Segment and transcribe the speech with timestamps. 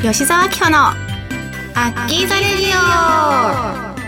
[0.00, 3.98] 吉沢明穂のアッキーザレディオ。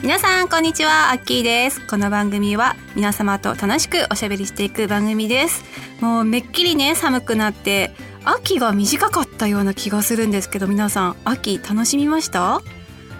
[0.00, 1.10] 皆さんこんにちは。
[1.10, 1.84] アッキーです。
[1.84, 5.64] この番組は皆様と楽しくおしゃべりしていく番組です。
[6.00, 7.90] もうめっきりね寒くなって
[8.22, 12.62] 秋が短かったような気がするんですけど皆さん秋楽しみました？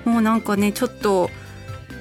[0.05, 1.30] もうなんかねちょっと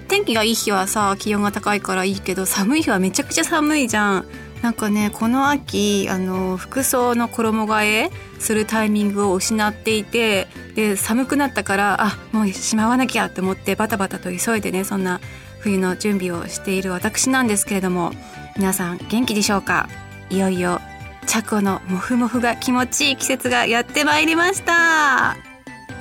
[0.09, 4.25] 天気がいい日はさ気温が高いからいいけど寒い日はめちゃくちゃ寒いじゃん。
[4.61, 15.19] なんかねこの秋あの服装の衣替えするタイミングを失っていてで寒くなったからあもうしまわなきゃって思ってバタバタと急いでねそんな
[15.59, 18.11] 冬の準備をしている私なんですけれども
[18.55, 19.89] 皆さん元気でしょうか？
[20.29, 20.79] いよいよ
[21.27, 25.37] チャコのモフモフが気持ちいい季節がやってまいりました。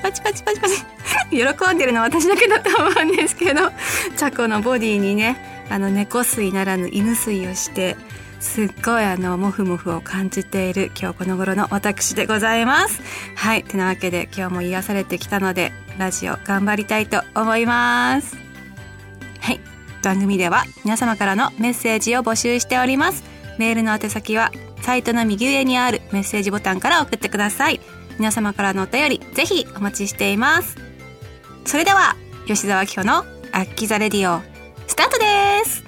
[0.03, 0.77] パチパチパチパチ。
[1.31, 3.71] 喜んでるのは私だけだと思うんですけど
[4.17, 7.97] チャコのボディにねあの猫吸ならぬ犬吸をして
[8.41, 13.01] すっごいあのモフモフを感じている今日この頃の私でございます。
[13.37, 18.37] はいてなわけで今日も癒されてきたのでラジオ頑張りたいと思います。
[19.41, 19.61] はい
[20.03, 23.25] 番組では皆様からのメッセージを募集しております。
[23.59, 27.81] メールの宛先はサイトの右上にあるメッセージボタンから送ってください。
[28.19, 30.77] 皆様からのお便りぜひお待ちしています。
[31.67, 32.17] それでは
[32.47, 33.19] 吉沢紀穂の
[33.53, 34.41] アッキザレディオ
[34.87, 35.85] スタートです。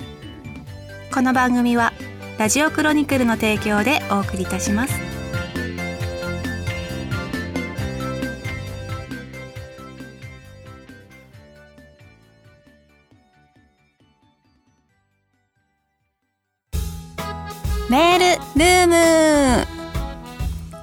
[1.12, 1.94] この番組は
[2.38, 4.94] ラジオクロニクルの提供でお送りいたします。
[17.88, 18.24] メール
[18.58, 19.66] ルーム。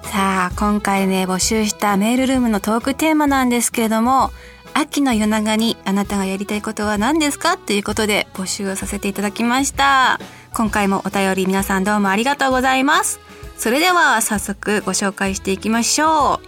[0.04, 4.32] さあ今回ね募集したメールルームのトークテーマなんですけれども
[4.74, 7.58] 秋の夜長にあなたがやりたいことは何ですか？
[7.58, 10.20] ということで募集をさせていただきました。
[10.54, 13.20] 今回もお便り皆さんどうもありがとうございます。
[13.58, 16.42] それでは早速ご紹介していきましょ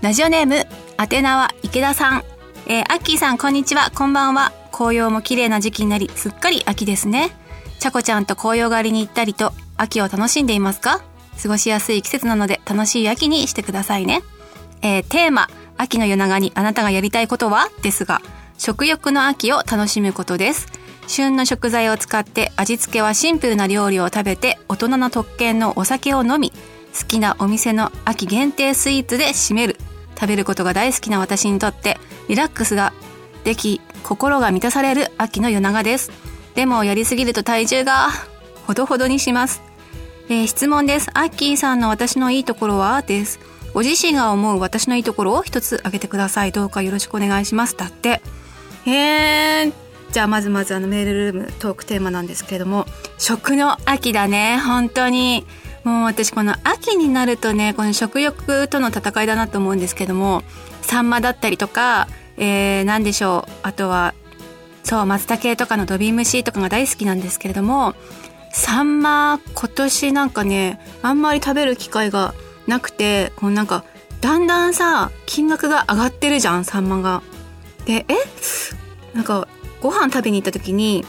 [0.00, 0.04] う。
[0.04, 0.66] ラジオネーム
[0.98, 2.24] 宛名は池田さん。
[2.66, 3.90] えー、アッキーさんこんにちは。
[3.94, 4.52] こんばんは。
[4.72, 7.32] 紅葉も綺麗な時期になりすっかり秋ですね。
[7.80, 11.02] ちゃこちゃんと紅葉狩りに行ったりと秋を楽しんでいますか？
[11.42, 14.22] 過ごしやすい季節なので楽しい秋にしてくださいね。
[14.82, 17.68] えー、テーマ、秋の夜長にあなたがやりたいことは？
[17.82, 18.22] ですが、
[18.58, 20.68] 食欲の秋を楽しむことです。
[21.10, 26.52] 旬の食材を使って味付けはシンプルな料理を食べて大人の特権のお酒を飲み、
[26.96, 29.76] 好きなお店の秋限定スイーツで締める。
[30.14, 32.92] 食べることが大好きな私にとってリラックスが
[33.42, 36.12] でき、心が満たされる秋の夜長です。
[36.54, 38.10] でもやりすぎると体重が
[38.66, 39.62] ほどほどにします。
[40.28, 41.10] えー、質問です。
[41.14, 43.02] アッキーさんの私のいいところは？
[43.02, 43.40] です。
[43.74, 46.52] ご自身が思う私のいいところを一つ挙げてください。
[46.52, 47.76] どうかよろしくお願いします。
[47.76, 48.20] だって。
[48.84, 49.89] へー。
[50.12, 52.86] じゃあまずまずあのメールルームトークテーマなんですけれども、
[53.18, 54.58] 食の秋だね。
[54.58, 55.46] 本当に。
[55.84, 60.42] もう私この秋になるとね、この食欲との戦いだなと思うんですけども、
[60.82, 62.06] サンマだったりとか、
[62.36, 63.52] えー、何でしょう。
[63.62, 64.14] あとは
[64.82, 67.94] そう松茸とかの土瓶蒸しとかが大好きなんですけれども
[68.52, 72.34] サンマ今年なんかねあんまり食べる機会が
[72.66, 73.84] なくてこうなんか
[74.20, 77.22] だんだんさ金額が上がってるじゃんサンマが。
[77.84, 78.14] でえ？
[79.14, 79.48] なんか
[79.80, 81.04] ご飯食べに行った時に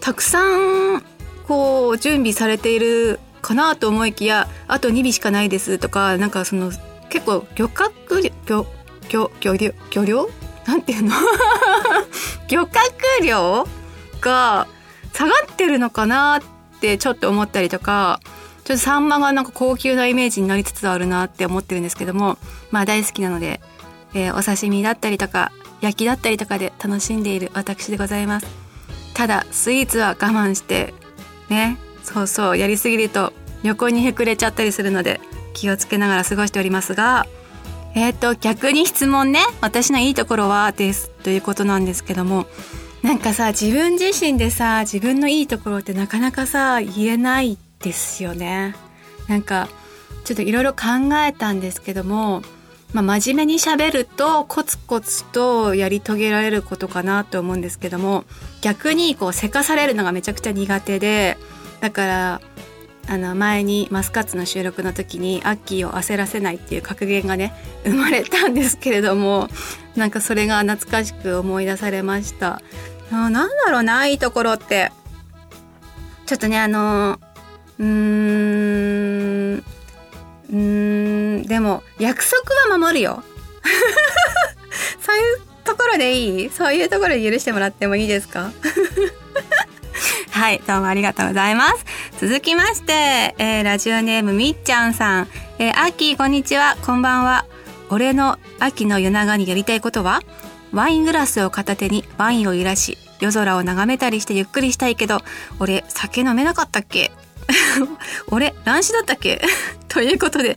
[0.00, 1.02] たくさん
[1.46, 6.70] こう準備されているかなと思いきやあと2尾しかないですとかなんかその
[7.08, 8.66] 結構漁獲漁
[9.08, 10.30] 漁漁漁漁漁
[10.66, 11.14] なんていうの？
[12.48, 12.72] 漁獲
[13.22, 13.68] 量
[14.20, 14.66] が
[15.12, 16.42] 下がってるのかなっ
[16.80, 18.20] てちょっと思ったりとか
[18.64, 22.36] ちょっとサンマがなんか高級なイメージになりつつあるなって思ってるんですけども
[22.70, 23.60] まあ大好きなので、
[24.12, 28.46] えー、お刺身だったりとか焼きだったりとかで楽しんでいる私でございます
[29.14, 30.94] ただスイーツは我慢して
[31.48, 33.32] ねそうそうやりすぎると
[33.62, 35.20] 横にへくれちゃったりするので
[35.54, 37.26] 気をつけながら過ごしておりますが
[37.96, 39.40] えっ、ー、と、逆に質問ね。
[39.62, 41.08] 私のいいところはです。
[41.22, 42.46] ということなんですけども。
[43.02, 48.74] なんかさ、自分自身でさ、自分のいいところってなかなかさ、言えないですよね。
[49.28, 49.70] なんか、
[50.24, 52.42] ちょっといろいろ考えたんですけども、
[52.96, 58.24] まあ、真面目に喋るとコツコツとやり遂げられることかなと思うんですけども
[58.62, 61.36] 逆にこうせかされるのがめちゃくちゃ苦手で
[61.80, 62.40] だから
[63.06, 67.52] あの前にマスカッツの収録の時にアッキーを焦らせないっていう格言がね
[67.84, 69.48] 生まれたんですけれども
[69.94, 72.62] なんかそれが懐かしく思い出されました。
[73.12, 74.90] あなんだろうないいところって。
[76.24, 77.20] ちょっとねあの
[77.78, 79.25] うーん
[80.52, 83.22] うんでも約束は守るよ
[85.00, 86.50] そういうところでいい？
[86.50, 88.52] そういうところで許してもらってもいいですか？
[90.30, 91.84] はい、どうもありがとうございます。
[92.20, 95.28] 続きまして、えー、ラジオネームみっちゃんさん。
[95.58, 97.46] えー、アッキーこんにちは、こんばんは。
[97.88, 100.20] 俺の秋の夜長にやりたいことは？
[100.72, 105.22] ワイングラスを片手にワインを揺らし、夜空を眺めたりしてゆっくりしたいけど、
[105.58, 107.10] 俺酒飲めなかったっけ？
[108.28, 109.40] 俺乱視だったっけ？
[109.88, 110.56] ということで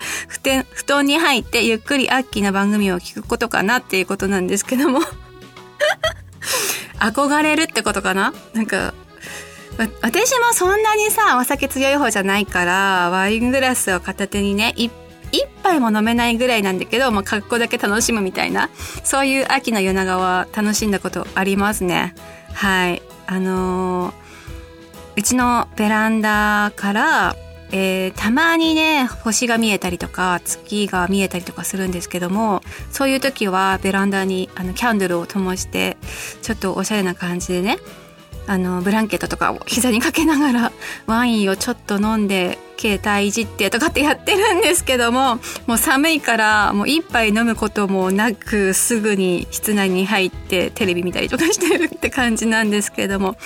[0.73, 5.01] 布団に入ってゆっくりアッキーの番組を聞くことかなっていうことなんですけども。
[6.99, 8.33] 憧れるってことかな？
[8.53, 8.93] なんか
[10.01, 14.91] 私もそんなにさお酒強い方じゃないからワイングラスを片手にね一
[15.63, 18.69] 杯も飲めないぐらいなんだけど、まあ、格好だけ楽しむみたいな
[19.05, 22.13] そういう秋の夜長は楽しんだことありますね。
[22.53, 23.01] はい。
[23.27, 24.13] あのー、
[25.15, 27.35] うちのベランダから
[27.71, 32.61] えー、たまにね星が見えたりとか月が見えたりとかするんですけども
[32.91, 35.97] そういう時はベランダにあのキャンドルを灯して
[36.41, 37.77] ちょっとおしゃれな感じでね
[38.47, 40.71] あのブランケットとかを膝にかけながら
[41.05, 45.35] ワインをちょっと飲んで携帯いじってとかってやってるんですけども
[45.67, 53.37] もう寒いからもう一杯飲むこともなくすぐに室内に入ってテレビ見たりとかしてるって感じなんですけども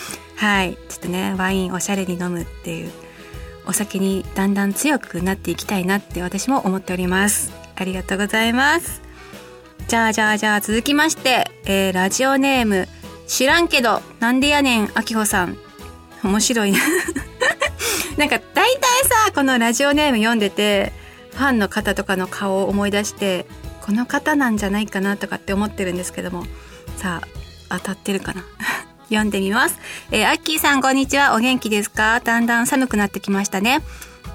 [0.43, 0.77] はい。
[0.89, 2.91] ちょっとねワインおしゃれに飲むっていう
[3.65, 7.53] お酒にだんだん強くなっていきたいなって私も思っております。
[7.77, 9.01] ありがとうございます。
[9.87, 12.89] じゃあじゃあじゃあ続きまして、えー、ラジオネーム
[13.25, 15.57] 知らんけどなんでやねんあきほさん。
[16.25, 16.79] 面白いな。
[18.17, 18.81] なんか大体
[19.25, 20.91] さこのラジオネーム読んでて
[21.31, 23.45] ファンの方とかの顔を思い出して
[23.81, 26.45] この方なんじゃないかなとかって思ってるんですけども。
[26.97, 28.43] さあ当たってるかな。
[29.13, 29.79] 読んでみます。
[30.11, 31.35] えー、アッキーさんこんにちは。
[31.35, 32.19] お元気ですか？
[32.19, 33.81] だんだん寒くなってきましたね。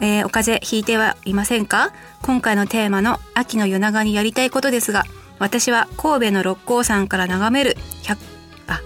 [0.00, 1.92] えー、お風邪ひいてはいませんか？
[2.22, 5.04] 今回のテーマの秋の夜長にやりたいことですが、
[5.38, 8.16] 私は神戸の六甲山から眺める100
[8.68, 8.80] あ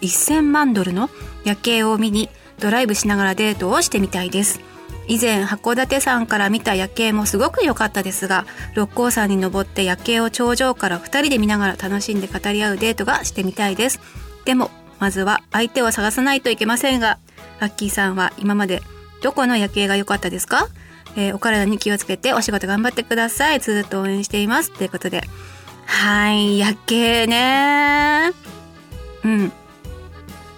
[0.00, 1.10] 1000万ドルの
[1.44, 4.60] 夜景を見にドライブしながらデートをしてみたいです。
[5.10, 14.00] 以前函館山から見た夜景もすごく良かったですが六甲山に登って夜景を頂上から2人で見ながら楽しんで語り合うデートがしてみたいです
[14.44, 17.18] でもまずは相手を探さないといけませんが、
[17.60, 18.82] アッキーさんは今まで
[19.22, 20.68] どこの夜景が良かったですか？
[21.16, 23.60] えー、お体に気をつけてお仕事頑張ってください。
[23.60, 24.70] ずっと応援しています。
[24.72, 25.22] ということで。
[25.86, 28.32] はい、夜景ね
[29.24, 29.52] うん。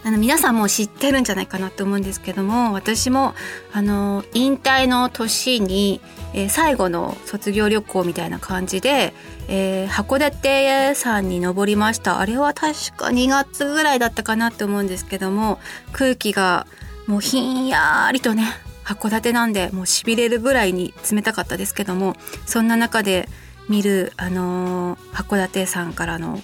[0.02, 3.34] あの皆さんも知ってるんじゃないかなと思うんですけども私も
[3.72, 6.00] あの引退の年に、
[6.32, 9.12] えー、最後の卒業旅行みたいな感じで、
[9.48, 12.20] えー、函館山に登りました。
[12.20, 15.58] あれは確か2月ぐらいだったかなって思うんですけども
[15.92, 16.66] 空気が
[17.06, 18.44] もうひんやりとね
[18.84, 22.14] 函館なんでもうしびれるぐらいに冷たかったですけども
[22.46, 23.28] そんな中で
[23.68, 26.40] 見る、あのー、函館山からの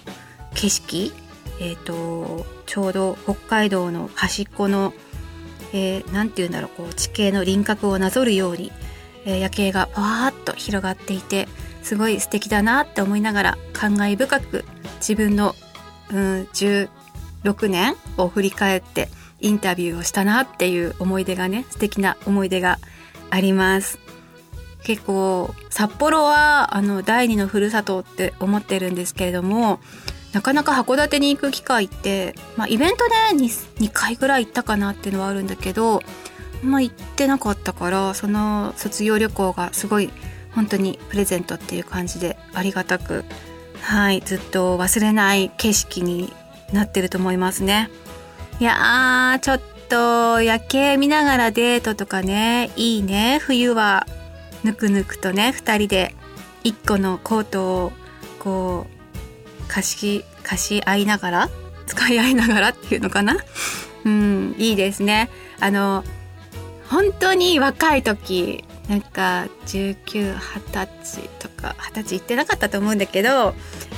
[0.55, 1.13] 景色
[1.61, 4.93] えっ、ー、とちょうど北海道の端っこの
[5.73, 8.73] 何、えー、て言うんだろうこう地形の輪郭をなぞるように、
[9.27, 11.49] え、夜景がパワーッと広がっていて
[11.83, 14.65] すごい素敵だなって思いながら感慨深く
[14.99, 15.55] 自分の、
[16.11, 19.09] うん、16年を振り返って
[19.41, 22.79] インタビューをしたなっていう思い出がね素敵な思い出が
[23.31, 23.99] あります。
[24.83, 29.81] 結構札幌はあの第二のふるさとって思ってるんですけれども
[30.33, 36.03] なかなか函館に行く機会って、まあ、イベントで 2, 2回ぐらい行ったかなっていうのはあるんだけど、
[36.63, 40.11] ま、行ってなかったからその卒業旅行がすごい
[40.55, 43.25] 本当にプレゼントっていう感じでありがたく
[43.83, 46.33] はいずっと忘れない景色に
[46.73, 47.91] なってると思いますね。
[48.59, 53.39] いやーちょっと夜景見ながらデートとかねいいね。
[53.41, 54.07] 冬は
[54.65, 56.15] ぬくぬくとね2人で
[56.65, 57.93] 1個のコートを
[58.39, 61.51] こう貸し貸し合いながら
[61.87, 63.37] 使い合いながらっていうのかな。
[64.05, 65.29] うんいいですね。
[65.61, 66.03] あの
[66.91, 73.55] 本当に若い時なんか1920歳とか20歳行ってなかったと思うんだけど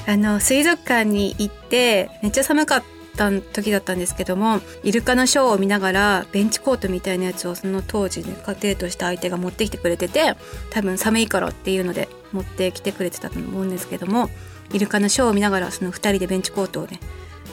[0.07, 2.83] あの水族館に行ってめっちゃ寒かっ
[3.17, 10.37] た時だったんですけどもイルカのショーを見ながらベンチコートみたいなやつをその当時ねデートした相手が持ってきてくれてて
[10.71, 14.31] 多分寒いからっていうので持ってきてくれてたと思うんですけども
[14.73, 17.01] イルカのショーを見ながらその2人でベンチコートをね、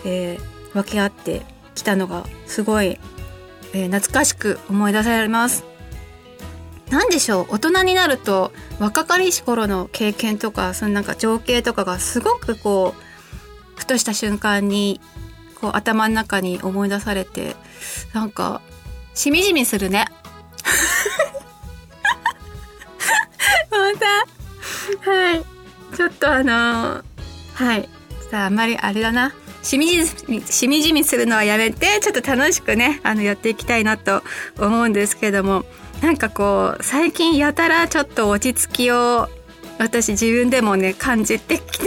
[0.05, 1.41] えー、分け合って
[1.75, 2.97] きたのがすごい、
[3.75, 5.65] えー、懐かしく思い出されます。
[6.89, 7.47] 何でしょう？
[7.55, 13.01] 大人になると若かりし頃の経験とかそのなんか情景とかがすごくこう
[13.77, 15.01] ふとした瞬間に
[15.59, 17.57] こう頭の中に思い出されて
[18.13, 18.61] なんか
[19.13, 20.05] しみじみするね。
[23.71, 24.05] また。
[25.11, 25.43] はい。
[25.97, 27.03] ちょっとあのー、
[27.55, 27.89] はい。
[28.31, 29.33] さああんまりあれだな。
[29.65, 34.21] しみじみしみじみするのはやめてちょっと楽しくねあのやっていきたいなと
[34.59, 35.65] 思うんですけども
[36.01, 39.27] なんかこう最近やたらちょっと落ち着きを
[39.79, 41.85] 私自分でもね感じてきた。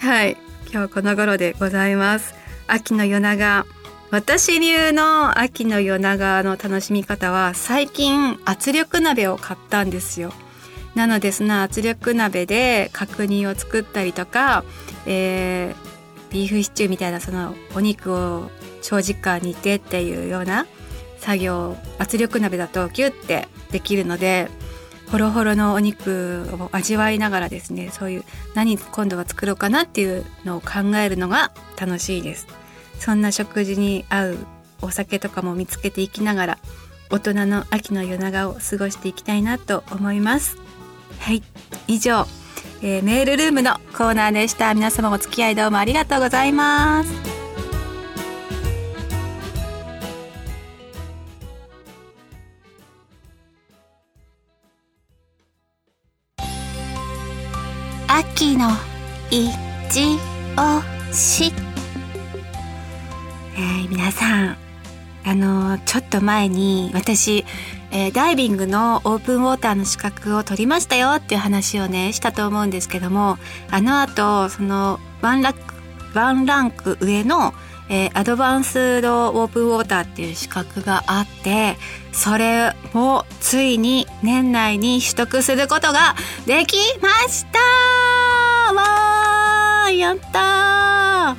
[0.06, 0.36] はい。
[0.72, 2.34] 今日この頃でございます。
[2.66, 3.66] 秋の夜長。
[4.10, 10.32] 私流の秋の夜長の楽しみ方は最近圧力鍋を買ったんですよ。
[10.96, 14.64] なのでその圧力鍋で角煮を作ったりとか、
[15.06, 18.50] えー、ビーフシチューみたいなそのお肉を
[18.80, 20.66] 長時間煮てっていうような
[21.18, 24.48] 作業圧力鍋だとギュッてできるので
[25.12, 28.24] ホロホロのお肉を味わいながらですねそういう
[28.54, 32.46] 何今度は作ろうかなっていうのを考えるのが楽しいです。
[32.98, 34.38] そんな食事に合う
[34.80, 36.58] お酒とかも見つけていきながら
[37.10, 40.65] 大人の秋の夜長を過ごしていきたいなと思います。
[41.20, 41.42] はい。
[41.86, 42.26] 以上、
[42.82, 44.74] えー、メールルームのコーナーでした。
[44.74, 47.36] 皆様お付き合いどうもありがとうございます。
[58.08, 58.70] 秋の
[59.30, 60.18] 一
[60.56, 60.82] 押
[61.12, 61.52] し、
[63.56, 64.56] えー、皆さん
[65.24, 67.44] あのちょっと前に私
[67.98, 73.38] えー、ダイビングのオープンウォーターの資格を取りましたよっていう話をねしたと思うんですけども
[73.70, 75.60] あの後そのワンランク
[76.12, 77.54] ワンランク上の、
[77.88, 81.78] えー、アドバンスドオープンウォーターっていう資格があって
[82.12, 88.74] それもついに年内に取得することができました。
[88.74, 91.34] わーやった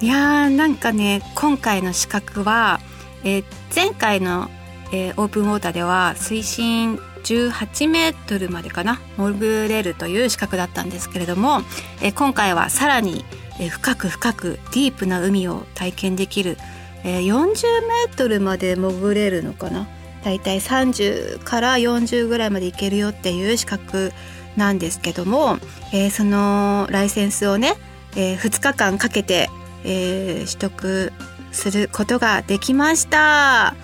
[0.00, 0.04] ー。
[0.04, 2.80] いやーなんかね今回の資格は、
[3.22, 4.50] えー、前回の
[4.92, 11.62] えー、オープンウォーターでは水深18メートルまでかな潜れるという資格だったんですけれども、
[12.00, 13.24] えー、今回はさらに、
[13.70, 16.58] 深く深くディープな海を体験できる、
[17.04, 19.88] えー、40メートルまで潜れるのかな
[20.24, 24.12] だいたい30から40ぐらいまでいけるよっていう資格
[24.56, 25.58] なんですけども、
[25.92, 27.74] えー、そのライセンスをね、
[28.16, 29.48] えー、2日間かけて、
[29.84, 31.12] えー、取得
[31.52, 33.74] することができました。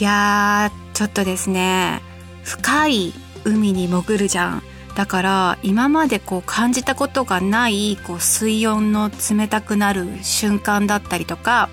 [0.00, 2.00] いやーちょっとですね
[2.44, 3.12] 深い
[3.44, 4.62] 海に潜るじゃん。
[4.94, 11.68] だから今までこう感じたことがないこう水温の冷たくなる瞬間だったりとか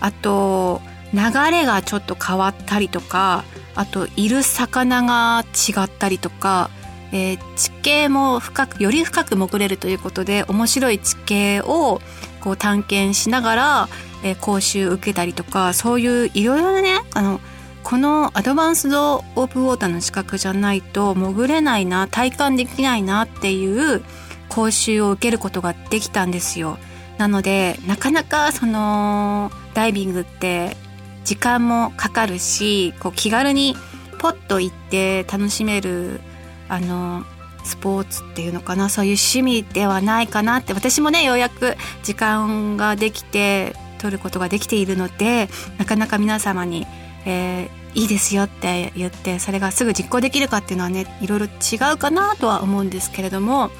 [0.00, 0.82] あと
[1.14, 1.20] 流
[1.50, 3.44] れがちょっと変わったりとか
[3.74, 6.68] あといる魚が違ったりとか、
[7.10, 12.02] えー、地形も深くより深く潜れるということで面白い地形を
[12.40, 13.88] こう探検しながら、
[14.22, 17.40] えー、講習受けたりとかそういういろいろなねあの
[17.88, 24.04] このアドバンスドオープンウォーターの資格じゃないと潜れないな体感できないなっていう
[24.50, 26.76] 講習を受けることができたんですよ。
[27.16, 30.76] なのでなかなかそのダイビングって
[31.24, 33.74] 時間もかかるしこう気軽に
[34.18, 36.20] ポッと行って楽しめる
[36.68, 37.24] あの
[37.64, 46.86] スポーツっていうのかなそういう趣味ではないかなって私もねようやく時間ができて取ることができているのでなかなか皆様に、
[47.24, 53.70] えー、いいですよって言ってそれがすぐ実行できるかっていうのはねいろいろ違うかなとは思うんですけれども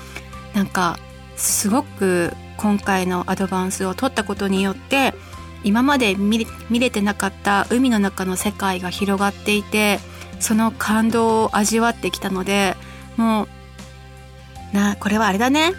[0.54, 0.98] なんか
[1.36, 5.14] すごく今回のアドバンスを取ったことによって
[5.64, 6.46] 今まで見
[6.80, 9.98] れてなかった海の中の世界が広がっていて
[10.40, 12.76] その感動を味わってきたので
[13.16, 13.44] も
[14.72, 15.72] うなこれはあれだね。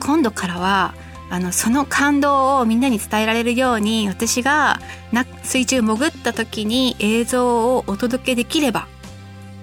[0.00, 0.94] 今度からは
[1.32, 4.80] あのその感動をみんなに伝えられるように私が
[5.12, 8.86] な水中潜った時に映像をお届けできれば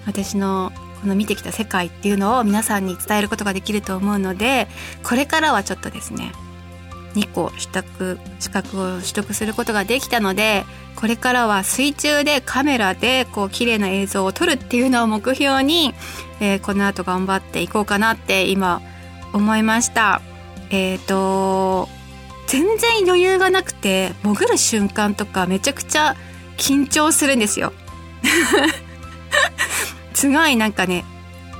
[0.04, 4.66] 私のこの見てきた世界っていうのを皆さんに伝えることができると思うので
[5.04, 6.32] これからはちょっとですね
[7.14, 10.64] 2個取得資格を取得することができたので
[10.96, 15.94] これからは水中でカメラでこう綺麗な映像を撮るっていうのを目標に、
[16.40, 18.82] えー、この後頑張っていこうかなって今
[19.32, 20.20] 思いました。
[20.70, 21.88] えっ、ー、と
[22.46, 26.16] 全然余裕がなくて潜る瞬間とかめちゃくちゃ
[26.56, 27.72] 緊張するんですよ。
[30.14, 31.04] すごいなんかね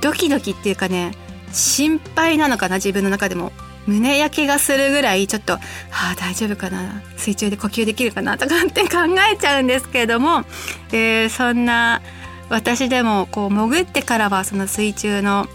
[0.01, 1.11] ドキドキっていうかね
[1.51, 3.51] 心配なのかな自分の中でも。
[3.87, 5.59] 胸焼けがするぐらいちょっと「あ
[6.13, 8.97] あ大丈夫かな水中で呼吸できるかな」とかって考
[9.33, 10.43] えちゃうんですけれども、
[10.91, 12.01] えー、そんな
[12.49, 15.47] 私でもこう潜ってからはその水中の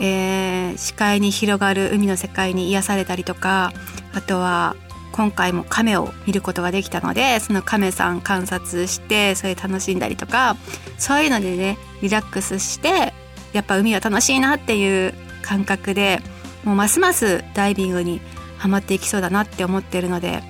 [0.00, 3.72] えー、視界に広がる海の世界に癒されたりとか
[4.14, 4.76] あとは
[5.12, 10.56] 今回も亀を見ることができたのでその亀さん観察してそれ楽しんだりとか
[10.98, 13.12] そういうのでねリラックスして
[13.52, 16.20] やっぱ海は楽しいなっていう感覚で
[16.64, 18.20] もうますますダイビングに
[18.56, 20.42] はまっていきそうだなって思ってるので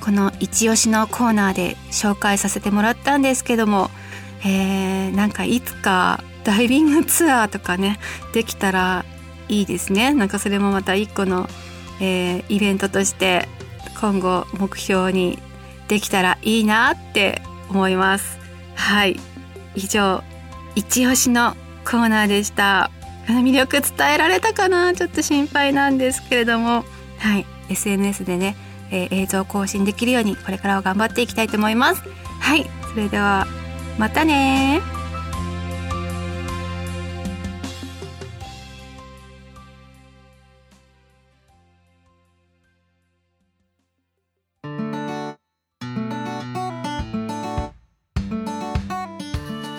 [0.00, 3.88] この一押しのコーナーで紹介させてもらったんですけども、
[4.44, 7.98] えー、なんかいつかダイビングツアーとかね
[8.32, 9.04] できたら
[9.48, 10.14] いいですね。
[10.14, 11.48] なんかそれもまた一個の、
[12.00, 13.48] えー、イベントとして
[14.00, 15.38] 今後目標に
[15.88, 18.38] できたらいいなって思います。
[18.74, 19.18] はい。
[19.74, 20.22] 以上
[20.74, 22.90] 一押しのコーナーでした。
[23.26, 24.94] 魅力伝えられたかな？
[24.94, 26.84] ちょっと心配なんですけれども。
[27.18, 27.46] はい。
[27.70, 28.56] SNS でね、
[28.90, 32.02] えー、映像更新できるようにこれからは頑張っていきたいと思います。
[32.40, 32.66] はい。
[32.90, 33.46] それでは
[33.98, 34.82] またね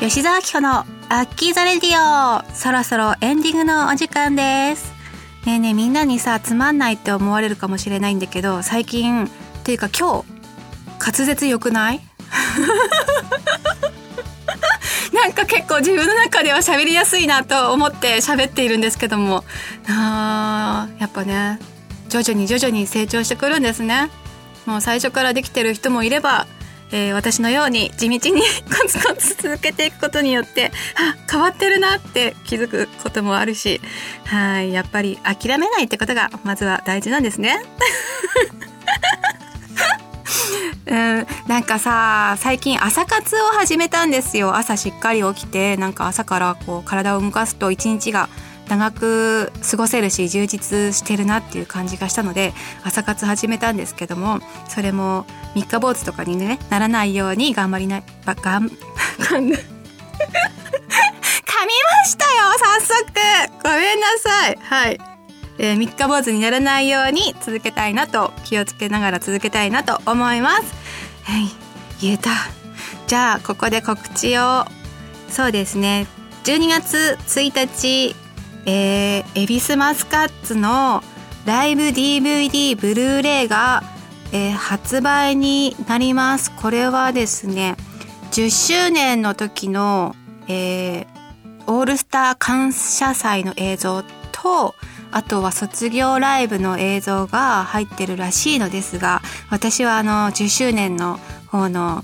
[0.07, 2.43] 吉沢明子のアッキーザレディオ。
[2.53, 4.93] そろそろエンディングのお時間です。
[5.45, 9.29] ねえねえみんなにさつまんないって思われるかもしれないんだけど最近っ
[9.63, 10.25] ていうか今日
[11.00, 12.01] 滑舌良くない？
[15.13, 19.43] なんか結構自分の中では喋りやすいなと思って喋っているんですけども。
[19.89, 21.59] あやっぱね
[22.09, 24.09] 徐々に徐々に成長してくるんですね。
[24.65, 26.47] もう最初からできてる人もいれば
[26.92, 33.82] えー、私のように地道にコツコツ続けていくことによってあ変わってるなって気づくこともあるし
[34.25, 37.62] はいやっぱり諦めないってことがまずは大事なんですね。
[40.88, 48.30] うん、なんかさ最近朝活を始めたんですよ朝しっかり起きてなんか朝からこう体を動かすと一日が
[48.67, 52.53] 長く過ごせるし充実してるなっていう感じがしたので
[52.84, 58.69] 朝活始めたんですけどもそれも三日坊主とかにねならないように頑張りないばがん
[59.25, 59.57] 噛みま
[62.05, 63.05] したよ早速。
[63.63, 64.60] ごめんなさい。
[64.62, 65.00] はい、
[65.57, 70.63] えー、三日坊主にならないように続けたいなと気をつけながら続けたいなと思います。
[71.24, 71.48] はい。
[72.01, 72.31] 言えた。
[73.07, 74.65] じゃあここで告知を。
[75.29, 76.07] そうですね。
[76.43, 78.15] 12月1日
[78.65, 81.03] えー、エビスマスカッツの
[81.46, 83.83] ライブ DVD ブルーレイが、
[84.31, 86.51] えー、発売になります。
[86.51, 87.75] これはですね、
[88.31, 90.16] 10周年の時の、
[90.48, 91.07] えー、
[91.68, 94.74] オールスター感謝祭の映像と、
[95.11, 102.03] あとは卒業ライブの映像が入ってるらしいのですが、私はあの10周年の方の、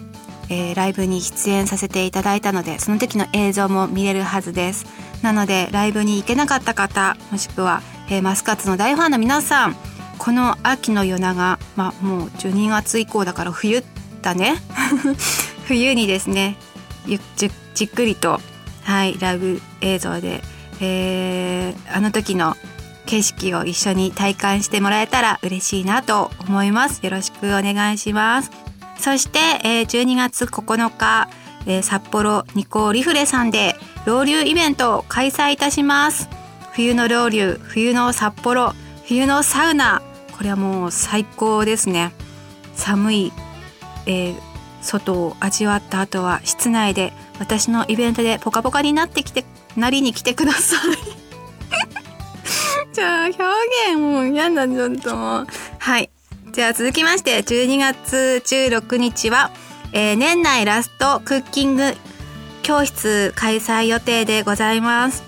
[0.51, 4.85] えー、ライブに出演させていただいたので、その時の映像も見れるはずです。
[5.21, 9.75] なのでライブに行けなかった方もしくは、えー、マスカッツの大ファンの皆さん
[10.17, 13.83] この秋の夜長、まあ、もう12月以降だから冬
[14.21, 14.55] だね
[15.65, 16.57] 冬にですね
[17.35, 18.39] じじっくりと、
[18.83, 20.43] はい、ライブ映像で、
[20.79, 22.55] えー、あの時の
[23.07, 27.03] 景色を一緒に体感してもらえたら嬉しいなと思います。
[27.03, 28.70] よろしくお願いします。
[29.01, 31.27] そして、えー、12月9日、
[31.65, 36.29] えー、札幌ニコリフレさんでロウリュイベントを開催いたします。
[36.73, 38.73] 冬のロウリュ冬の札幌
[39.05, 40.03] 冬のサウナ。
[40.37, 42.11] これはもう最高ですね。
[42.75, 43.33] 寒い、
[44.05, 44.35] えー、
[44.83, 50.97] 外を味わった後は室内で私のイベントでポカポカになってきてなりに来てください。
[52.93, 53.43] じゃあ表
[53.93, 55.47] 現もう嫌だちょっともう。
[55.79, 56.11] はい。
[56.51, 59.51] じゃあ続きまして12月16日は、
[59.93, 61.93] えー、年内ラストクッキング
[62.61, 65.23] 教室開催予定でございます。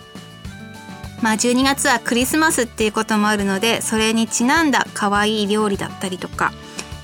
[1.21, 6.51] まあ12月はクリスマスっていうこともあるのでそれにちなんだ可愛い料理だったりとか、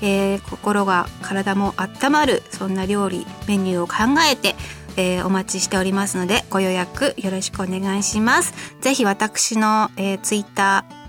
[0.02, 4.54] えー、心が体も温まるそんな料理メニューを考えて、
[4.98, 8.52] えー、お待ちしておりますのでご予約よろしくお願いします。
[8.82, 10.99] ぜひ私の、えー、ツイッター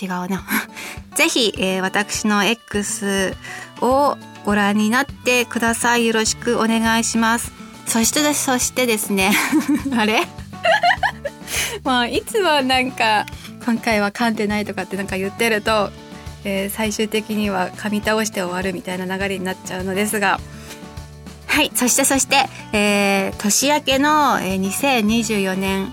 [0.00, 0.44] 違うな。
[1.16, 3.34] ぜひ、えー、私の X
[3.80, 6.06] をご覧になってください。
[6.06, 7.52] よろしくお願いします。
[7.86, 9.32] そしてそしてですね。
[9.96, 10.22] あれ？
[11.84, 13.26] まあいつもなんか
[13.64, 15.90] 今回は噛んでないとかってなんか言ってると、
[16.44, 20.40] えー、最終的には噛み倒して終わるみたいな流れになっちゃうのですが。
[21.46, 25.90] はいそしてそして、えー、年明けの、え、2024年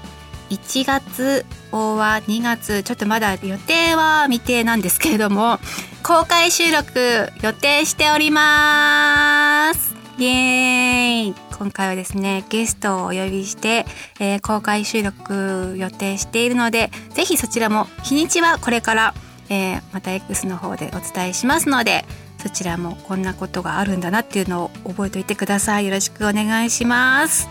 [0.53, 5.57] 1月は2月ちょっとまだ予定は未定なんですけれども
[6.03, 9.95] 公開収録予定しております。
[10.19, 11.35] イエーイ。
[11.57, 13.85] 今回はですねゲストをお呼びして、
[14.19, 19.13] えー、公開収録予定しているのでぜひそちらも日にちはこれから、
[19.49, 22.05] えー、また X の方でお伝えしますので
[22.37, 25.85] そちらもこんなことがあるんだなっていうのを覚えておいてください。
[25.85, 27.47] よろしくお願いします。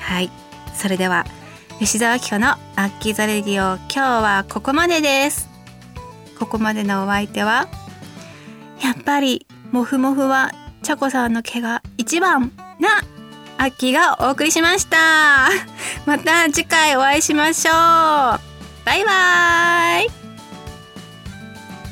[0.00, 0.30] はい。
[0.74, 1.24] それでは
[1.84, 5.50] 吉沢明子のアッキーザレディオ今日はここまでです
[6.38, 7.68] ここまでのお相手は
[8.82, 10.50] やっぱりもふもふは
[10.82, 12.88] ちゃこさんの毛が一番な
[13.58, 15.50] アッキーがお送りしました。
[16.06, 17.74] また次回お会いしましょう。
[17.74, 20.10] バイバーイ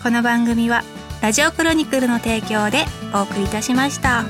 [0.02, 0.84] この番組は
[1.20, 4.24] ラジオクロニクルの提供でお送りいたしました。